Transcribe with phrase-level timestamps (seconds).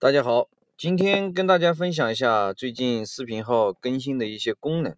[0.00, 0.48] 大家好，
[0.78, 4.96] 今天跟大家分享一下最近视频号更新的一些功能。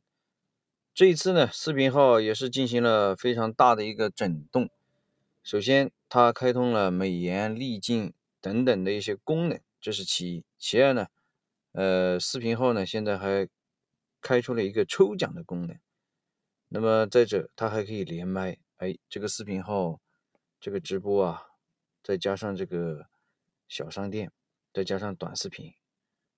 [0.94, 4.70] 这一次呢，视频号也是进行了非常大的一个整顿。
[5.42, 10.44] 首先，它开通了美颜、滤镜等等的一些功能，这是其一。
[10.56, 11.08] 其二呢，
[11.72, 13.48] 呃，视频号呢现在还
[14.20, 15.76] 开出了一个抽奖的功能。
[16.68, 18.56] 那么再者，它还可以连麦。
[18.76, 19.98] 哎，这个视频号
[20.60, 21.42] 这个直播啊，
[22.04, 23.06] 再加上这个
[23.66, 24.30] 小商店。
[24.72, 25.74] 再加上短视频，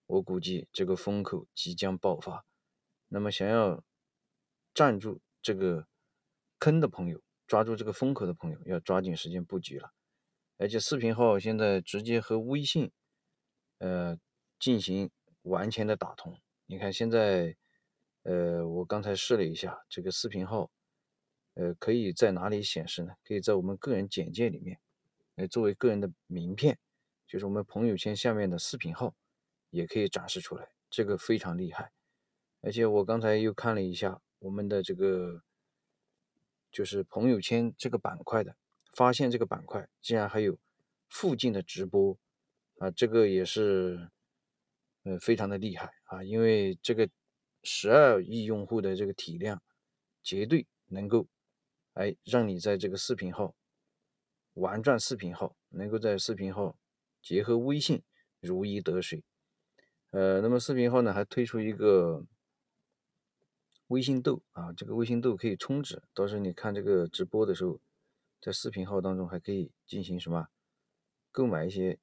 [0.06, 2.44] 我估计这个风口即将爆发。
[3.08, 3.84] 那么，想要
[4.74, 5.86] 站住这个
[6.58, 9.92] 坑的朋友，抓住这个风口的朋友，要抓紧时间布局了。
[10.56, 12.90] 而且，视频号现在直接和微信，
[13.78, 14.18] 呃，
[14.58, 15.10] 进行
[15.42, 16.40] 完全的打通。
[16.66, 17.56] 你看，现在，
[18.22, 20.72] 呃，我刚才试了一下，这个视频号，
[21.54, 23.14] 呃，可以在哪里显示呢？
[23.22, 24.80] 可以在我们个人简介里面，
[25.36, 26.80] 来作为个人的名片。
[27.34, 29.12] 就是我们朋友圈下面的视频号
[29.70, 31.90] 也可以展示出来，这个非常厉害。
[32.60, 35.42] 而且我刚才又看了一下我们的这个，
[36.70, 38.54] 就是朋友圈这个板块的，
[38.92, 40.56] 发现这个板块竟然还有
[41.08, 42.16] 附近的直播
[42.78, 44.08] 啊，这个也是
[45.02, 47.10] 呃非常的厉害啊，因为这个
[47.64, 49.60] 十二亿用户的这个体量，
[50.22, 51.26] 绝对能够
[51.94, 53.56] 哎让你在这个视频号
[54.52, 56.76] 玩转视频号，能够在视频号。
[57.24, 58.02] 结合微信
[58.38, 59.24] 如鱼得水，
[60.10, 62.26] 呃，那么视频号呢还推出一个
[63.86, 67.80] 微信豆啊，这个微信豆可以充值，到时候你看这个直播的时候，
[68.42, 70.48] 在视频号当中还可以进行什么
[71.32, 71.98] 购买一些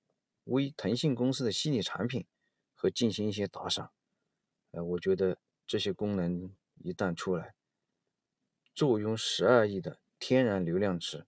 [0.46, 2.26] 微腾讯公司的虚拟产品
[2.74, 3.94] 和进行一些打赏，
[4.72, 7.54] 呃，我觉得这些功能一旦出来，
[8.74, 11.28] 坐拥十二亿的天然流量池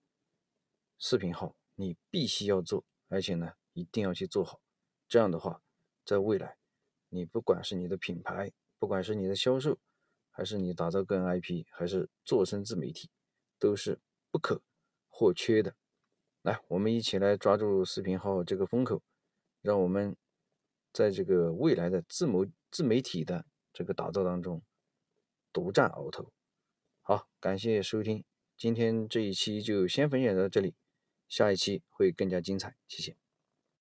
[0.97, 3.53] 视频号，你必须要做，而且呢。
[3.73, 4.61] 一定要去做好，
[5.07, 5.61] 这样的话，
[6.05, 6.57] 在未来，
[7.09, 9.77] 你不管是你的品牌，不管是你的销售，
[10.31, 13.09] 还是你打造个人 IP，还是做成自媒体，
[13.59, 13.99] 都是
[14.31, 14.61] 不可
[15.07, 15.75] 或缺的。
[16.41, 19.01] 来，我们一起来抓住视频号这个风口，
[19.61, 20.15] 让我们
[20.91, 24.61] 在这个未来的自媒自媒体的这个打造当中
[25.51, 26.31] 独占鳌头。
[27.01, 28.23] 好，感谢收听，
[28.57, 30.75] 今天这一期就先分享到这里，
[31.27, 33.22] 下一期会更加精彩，谢谢。